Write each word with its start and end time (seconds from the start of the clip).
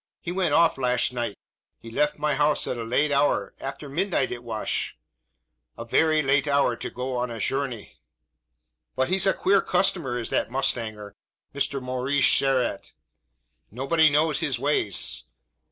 He 0.19 0.31
went 0.31 0.55
off 0.55 0.79
lasht 0.79 1.13
night. 1.13 1.35
He 1.77 1.91
left 1.91 2.17
my 2.17 2.33
housh 2.33 2.65
at 2.65 2.75
a 2.75 2.83
late 2.83 3.11
hour 3.11 3.53
after 3.61 3.87
midnight 3.87 4.31
it 4.31 4.43
wash 4.43 4.97
a 5.77 5.85
very 5.85 6.23
late 6.23 6.47
hour, 6.47 6.75
to 6.75 6.89
go 6.89 7.21
a 7.23 7.27
shourney! 7.39 7.99
But 8.95 9.09
he's 9.09 9.27
a 9.27 9.33
queer 9.35 9.61
cushtomer 9.61 10.19
is 10.19 10.31
that 10.31 10.49
mushtanger, 10.49 11.11
Mister 11.53 11.79
Maurish 11.79 12.23
Sherralt. 12.35 12.93
Nobody 13.69 14.09
knows 14.09 14.39
his 14.39 14.57
ways. 14.57 15.25